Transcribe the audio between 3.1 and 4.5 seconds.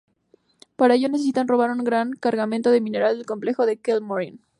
del complejo de Kel-Morian.